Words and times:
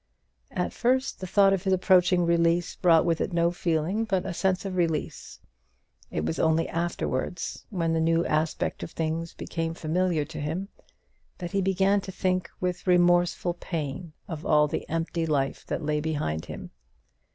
At 0.49 0.73
first, 0.73 1.19
the 1.19 1.27
thought 1.27 1.53
of 1.53 1.61
his 1.63 1.73
approaching 1.73 2.25
release 2.25 2.75
brought 2.75 3.05
with 3.05 3.21
it 3.21 3.33
no 3.33 3.51
feeling 3.51 4.03
but 4.03 4.25
a 4.25 4.33
sense 4.33 4.65
of 4.65 4.75
release. 4.75 5.39
It 6.09 6.25
was 6.25 6.39
only 6.39 6.67
afterwards, 6.67 7.67
when 7.69 7.93
the 7.93 7.99
new 7.99 8.25
aspect 8.25 8.81
of 8.81 8.89
things 8.89 9.35
became 9.35 9.75
familiar 9.75 10.25
to 10.25 10.39
him, 10.41 10.69
that 11.37 11.51
he 11.51 11.61
began 11.61 12.01
to 12.01 12.11
think 12.11 12.49
with 12.59 12.87
remorseful 12.87 13.53
pain 13.53 14.13
of 14.27 14.43
all 14.43 14.67
the 14.67 14.89
empty 14.89 15.27
life 15.27 15.67
that 15.67 15.83
lay 15.85 15.99
behind 15.99 16.45
him. 16.45 16.71